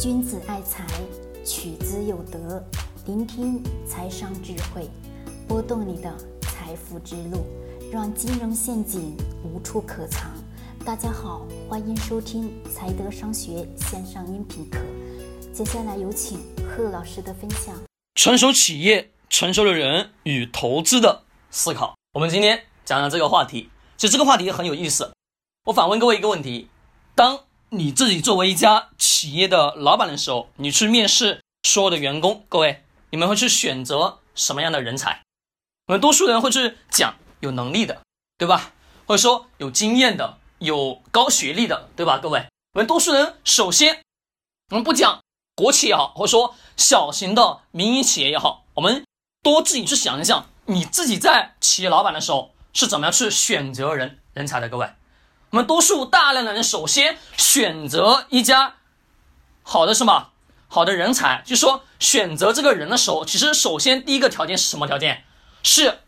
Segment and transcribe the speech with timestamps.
[0.00, 0.84] 君子爱财，
[1.46, 2.62] 取之有德。
[3.06, 4.90] 聆听财商智慧，
[5.46, 7.46] 拨动你的财富之路，
[7.92, 10.32] 让金融陷阱无处可藏。
[10.84, 14.80] 大家好，欢迎收听财德商学线上音频课。
[15.52, 17.74] 接下来有请贺老师的分享。
[18.16, 21.94] 成熟企业、成熟的人与投资的思考。
[22.14, 25.12] 我们今天讲讲这个话题，其实这个话题很有意思。
[25.66, 26.68] 我反问各位一个问题：
[27.14, 27.38] 当
[27.76, 35.22] 你自己作为一家企业的老板的时候，你去面试所有的员工，各位，你们会去选择什么样的人才？
[35.88, 38.02] 我们多数人会去讲有能力的，
[38.38, 38.72] 对吧？
[39.06, 42.18] 或者说有经验的、有高学历的，对吧？
[42.18, 44.02] 各位，我们多数人首先，
[44.70, 45.20] 我们不讲
[45.56, 49.04] 国企也好，或者说小型的民营企业也好，我们
[49.42, 54.68] 多自己去想一想，你自己在企业老板的时候是怎么样去选择人人才的？
[54.68, 54.88] 各位。
[55.54, 58.74] 我们多数大量的人首先选择一家
[59.62, 60.32] 好的什么
[60.66, 65.22] 好的人才，就说选择这个人的时候，其实首先第一个条件是什么条件？
[65.62, 66.00] 是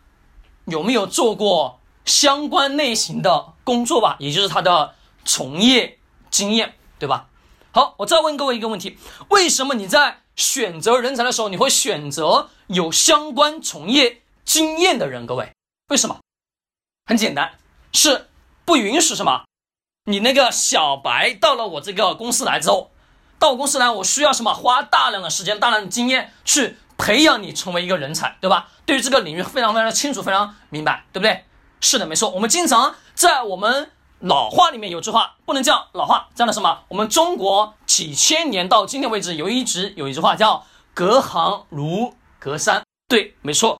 [0.65, 5.97] 有没有做过相关类型的工作吧，也就是他的从业
[6.29, 7.29] 经验，对吧？
[7.71, 8.97] 好，我再问各位一个问题：
[9.29, 15.25] 为什么你在选择人才的时候，你会选择有相关从业经验的人？
[15.25, 15.53] 各位，
[15.87, 16.19] 为什么？
[17.05, 17.57] 很简单，
[17.93, 18.26] 是。
[18.67, 19.45] 不允许什么？
[20.03, 22.91] 你那个小白到了我这个公司来之后，
[23.39, 24.53] 到我公司来，我需要什么？
[24.53, 28.67] 花大量的时间、大量的经验去培养你成为一个人才，对吧？
[28.85, 31.45] 对于这个领域非常非常的清楚、非常明白，对不对？
[31.79, 32.29] 是的，没错。
[32.31, 36.79] 我们经常在我们老话里面有句话，不能叫老话，叫的什么？
[36.89, 42.83] 我们中国几千年到今天为止，有一直有一句话叫“隔行如隔山”。
[43.07, 43.79] 对，没错。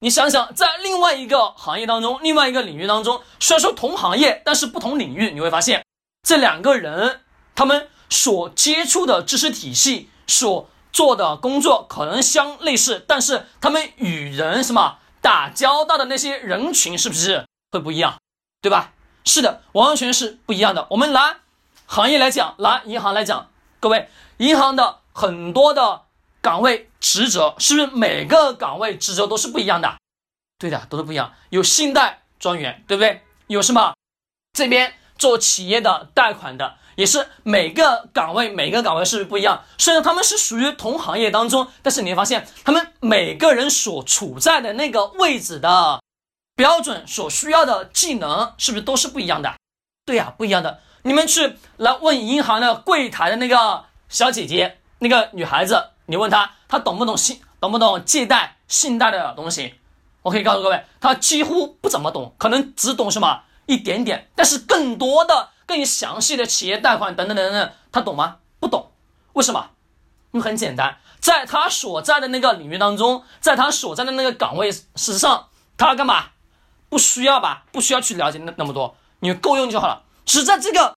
[0.00, 5.84] 你想想，在另外一个行业当中，另外一个领域当中，虽然说同行业，但是不同领域，你会发现
[6.22, 7.22] 这两个人
[7.56, 18.18] 他们所接触的知识体系、所做的工作可能相类似，但是他们与人什么打交道的那些人群是不是会不一样？
[18.62, 18.92] 对吧？
[19.24, 20.86] 是的，完全是不一样的。
[20.90, 21.38] 我们拿
[21.86, 23.50] 行业来讲，拿银行来讲，
[23.80, 26.02] 各位，银行的很多的。
[26.48, 29.98] 岗位职责是不是每个岗位职责都是不一样的？
[30.58, 31.34] 对的，都是不一样。
[31.50, 33.20] 有信贷专员，对不对？
[33.48, 33.92] 有什么？
[34.54, 39.62] 这边做企业的贷款的，也是每个岗位每个岗位是不是不一样。
[39.76, 46.02] 虽然他们是属于同行业当中，但是你会发现，他们每个人所处在的那个位置的
[46.56, 49.54] 标准，所需要的技能是不是都是不一样的？
[50.06, 50.80] 对呀，不一样的。
[51.02, 55.90] 你们去来问银行的柜台的那个小姐姐，那个女孩子。
[56.10, 59.74] 你问他，他懂不懂信，懂不懂借贷、信贷的东西？
[60.22, 64.30] 我可以告诉各位，他几乎不怎么懂，可能只懂什么一点点。
[64.34, 68.38] 但是更多的、更详细的企业贷款等等等等，他懂吗？
[68.58, 68.90] 不懂。
[69.34, 69.68] 为什么？
[70.32, 76.30] 因为很简单，在他所在的那个领域当中，在他所在的那个岗位，事实上他干嘛？
[76.88, 77.64] 不需要吧？
[77.70, 80.04] 不需要去了解那那么多，你够用就好了。
[80.24, 80.96] 只在这个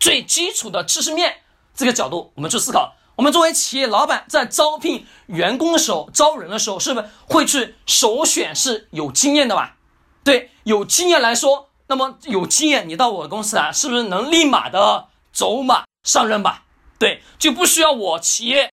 [0.00, 2.94] 最基础的知识面这个角度，我们去思考。
[3.20, 9.76] 我们作为企业老板，在招聘员工的时候，招人的时候，是不是会去首选是有经验的吧？
[10.24, 16.62] 对，有经验来说，那么有经验，你到我的公司来，是不是能立马的走马上任吧？
[16.98, 18.72] 对，就不需要我企业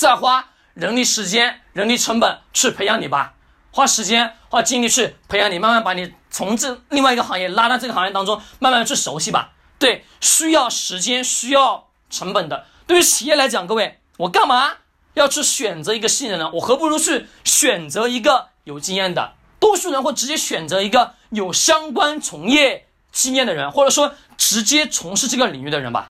[0.00, 3.34] 再花人力、时间、人力成本去培养你吧？
[3.72, 9.50] 花时间、花精力去培养你，慢慢把你从这另外一个行业拉到这个行业当中，慢慢去熟悉吧？
[9.80, 12.66] 对，需要时间、需要成本的。
[12.86, 14.76] 对于企业来讲，各位，我干嘛
[15.14, 16.50] 要去选择一个新人呢？
[16.54, 19.34] 我何不如去选择一个有经验的？
[19.58, 26.08] 多数人会直接选择一个有相关从业经验的人，或者说直接从事这个领域的人吧？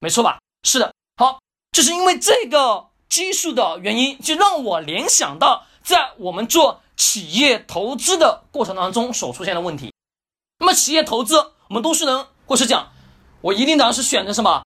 [0.00, 0.38] 没错吧？
[0.64, 0.92] 是的。
[1.16, 1.40] 好，
[1.72, 9.92] 就是因为这个基数的原因，就让我联想到在我们做企业投资的过程当中所出现的问题。
[10.58, 11.36] 那么，企业投资，
[11.68, 12.92] 我们多数人或是讲，
[13.40, 14.62] 我一定当然是选择什么？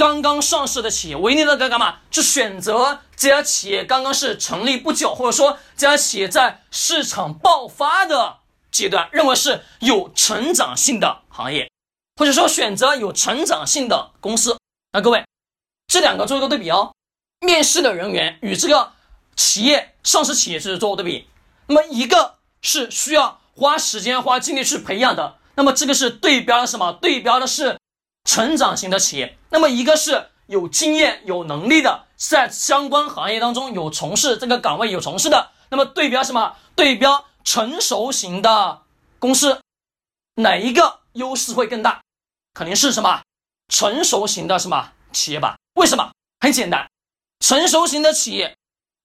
[0.00, 1.96] 刚刚上市的企业，我一定在干嘛？
[2.10, 8.38] 去选择这家企业刚刚是成立不久，或者说这家企业在市场爆发的
[8.72, 11.70] 阶段，认为是有成长性的行业，
[12.16, 14.56] 或者说选择有成长性的公司。
[14.94, 15.22] 那各位，
[15.86, 16.94] 这两个做一个对比哦。
[17.40, 18.92] 面试的人员与这个
[19.36, 21.28] 企业上市企业是做对比。
[21.66, 26.94] 那么一个是需要花时间花精力去培养的，那么这个是对标的什么？
[27.02, 27.78] 对标的是。
[28.24, 36.56] 成长型的企业，那么一个是有经验、有能力的，在相关行业当中有从事这个岗位有从事的，那么对标什么？
[36.76, 38.82] 对标成熟型的
[39.18, 39.60] 公司，
[40.36, 42.00] 哪一个优势会更大？
[42.54, 43.22] 肯定是什么？
[43.68, 45.56] 成熟型的什么企业吧？
[45.74, 46.10] 为什么？
[46.40, 46.88] 很简单，
[47.40, 48.56] 成熟型的企业，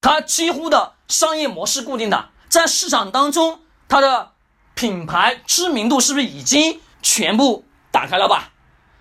[0.01, 4.33] 它几乎的商业模式固定的，在市场当中，它的
[4.73, 8.51] 品牌知名度是不是已经全部打开了吧？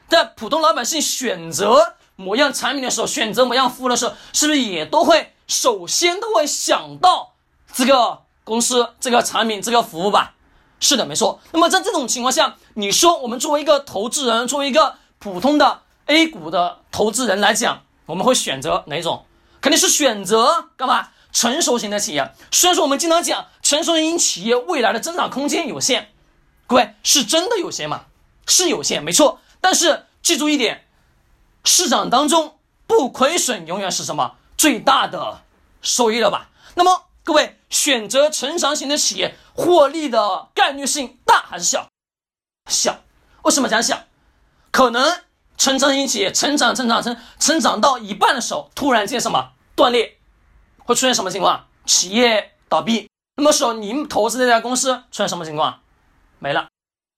[0.09, 7.35] 在普通老百姓选择某样产品的时候，选择某样服务的时候，是不是也都会首先都会想到
[7.73, 10.35] 这个公司、这个产品、这个服务吧？
[10.81, 11.41] 是的，没错。
[11.53, 19.25] 那么在这种情况下，你说我们作为一个投资人，作为一个普通的 A 股的投资人来讲，我们会选择哪种？
[19.61, 21.09] 肯定是选择干嘛？
[21.33, 22.33] 成熟型的企业。
[22.53, 26.12] 虽然说我们经常讲成熟型企业未来的增长空间有限，
[26.67, 28.03] 各位是真的有限吗？
[28.47, 29.41] 是有限，没错。
[29.64, 30.87] 但是记住一点，
[31.64, 35.40] 市场当中不亏损永远是什么最大的
[35.81, 36.50] 收益了吧？
[36.75, 41.88] 那么各位选择成长型的企业，获利的概率性大还是小？
[42.69, 43.00] 小。
[43.44, 44.05] 为什么讲小？
[44.70, 45.22] 可能
[45.56, 50.19] 成长型企业成长、成长、成成长到一半的时候，突然间什么断裂，
[50.84, 51.69] 会出现什么情况？
[51.87, 53.08] 企业倒闭。
[53.37, 55.81] 那么时候您投资这家公司出现什么情况？
[56.38, 56.69] 没了，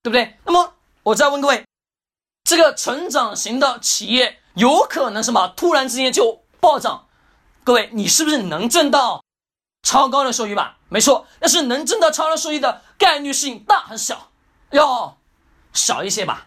[0.04, 0.36] 对不对？
[0.44, 1.64] 那么我再问各位。
[2.46, 7.08] 这个成长型的企业有可能什么突然之间就暴涨？
[7.64, 9.24] 各位，你是不是能挣到
[9.82, 10.78] 超高的收益吧？
[10.88, 14.30] 没错，但是能挣到超高收益的概率性大还是小？
[14.70, 15.18] 要
[15.72, 16.46] 小一些吧。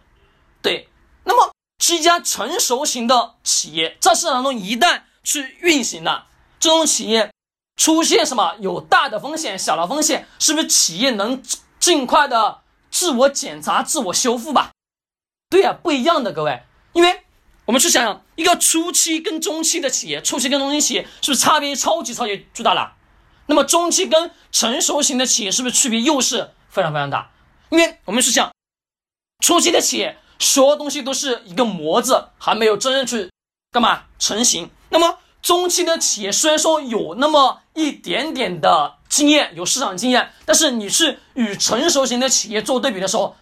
[0.62, 0.88] 对，
[1.25, 1.51] 那么
[1.84, 6.28] 是一家成熟型的企业，在市场中一旦去运行了，
[6.62, 7.30] 这种企业
[7.75, 11.44] 出现什么有大的风险、小的风险，是不是企业能
[11.78, 14.72] 尽快的自我检查、自我修复吧？
[15.50, 16.62] 对呀，不一样的各位，
[16.94, 17.22] 因为
[17.66, 22.94] 我们去想，一个初期跟中期的企业，初期跟中期企业是不是差别超级超级巨大了？
[23.48, 27.31] 那么中期跟成熟型的企业是不是区别又是非常非常大？
[27.69, 28.51] 因为我们是想，
[29.44, 33.31] 初期的企业，所有东西都是一个模子，还没有真正去
[33.72, 34.69] 干嘛成型。
[34.90, 43.36] 那么中期的企业虽然说有那么一点点的经验，有市场经验，但是你是与成熟型的企业做对比的时候，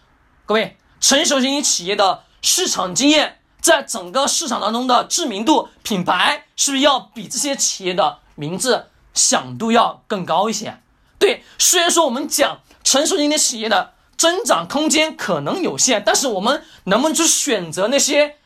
[0.46, 0.78] 各位。
[1.00, 10.80] 成熟型企业的市场经验，在整个市场当中的知名度、品牌，是不是要比这些企业的名字响度要更高一些？
[11.18, 18.36] 对，虽然说我们讲成熟型的企业的增长空间可能有限，但是我们能不能去选择那些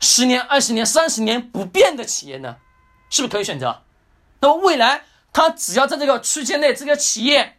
[0.00, 2.56] 十年、二十年、三十年不变的企业呢？
[3.10, 3.82] 是不是可以选择？
[4.40, 7.56] 那么未来它只要在这个区间内，这个企业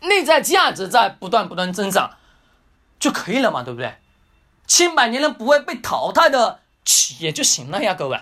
[0.00, 2.16] 内在价值在不断不断增长。
[3.00, 3.96] 就可以了嘛，对不对？
[4.68, 8.20] 千百年了不会被淘汰的企业就行了呀，各位。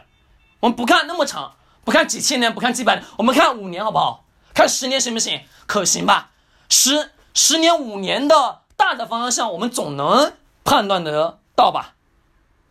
[0.60, 4.24] 我们不看那么长，不看几千年，不看几百年，我们看五年好不好？
[4.54, 5.42] 看十年行不行？
[5.66, 6.30] 可行吧？
[6.68, 10.32] 十十年、五年的大的方向，我们总能
[10.64, 11.94] 判断得到吧？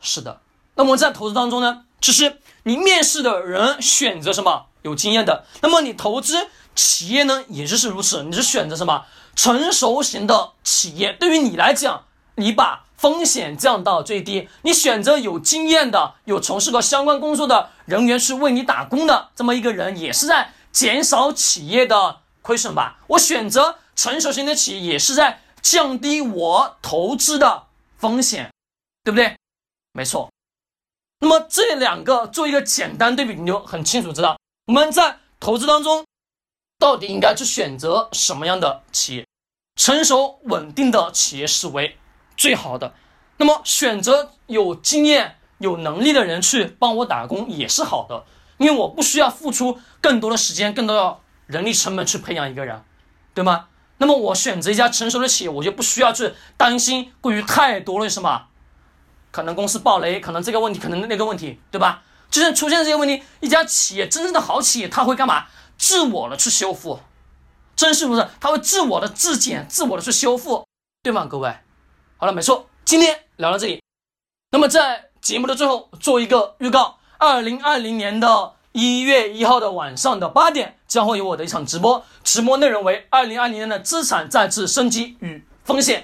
[0.01, 0.41] 是的。
[0.75, 9.05] 那么在投资当中呢，其实你面试的人选择什么有经验的，那么你投资企业呢，也就是如此，你是选择什么？
[9.35, 22.99] 成熟型的企业对于你来讲，你把风险降到最低，你选择有经验的、有从事过相关工作的人员去为你打工的这么一个人，也是在减少企业的亏损吧？
[23.07, 27.63] 我选择成熟型的企业，也是在降低我投资的
[27.97, 28.51] 风险，
[29.03, 29.35] 对不对？
[29.93, 30.29] 没错。
[31.19, 34.37] 那么这两个做一个简单对比，你就很清楚知道
[34.67, 36.05] 我们在投资当中。
[36.79, 39.25] 到底应该去选择什么样的企业？
[39.75, 41.97] 成熟稳定的企业是为
[42.35, 42.93] 最好的。
[43.37, 48.25] 那么选择有经验、有能力的人去帮我打工也是好的，
[48.57, 52.83] 因为我不需要付出更多的时间、更多的人力成本去培养一个人，
[53.33, 53.67] 对吗？
[53.99, 58.47] 那么我选择一家成熟的企业，我就不需要去担心过于太多的什么，
[59.31, 62.03] 可能公司暴雷，可能这个问题，可能那个问题，对吧？
[62.29, 65.45] 就算出现这些问题，一家企业真正的好企业，他会干嘛？
[65.77, 66.99] 自我的去修复，
[67.75, 68.27] 真是不是？
[68.39, 70.65] 他会自我的自检，自我的去修复，
[71.03, 71.25] 对吗？
[71.25, 71.55] 各位，
[72.17, 73.81] 好了，没错，今天聊到这里。
[74.51, 86.03] 那么在节目的最后做一个预告：二零二零年的一月一号的晚上的八点，将会有我的一场直播，直播内容为二零二零年的资产再次升级与风险。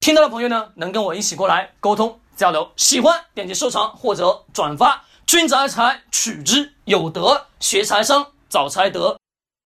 [0.00, 2.70] 听到的朋友呢，能跟我一起过来沟通交流。
[2.76, 5.04] 喜欢点击收藏或者转发。
[5.26, 8.28] 君子爱财，取之有德，学财商。
[8.48, 9.16] 早才得。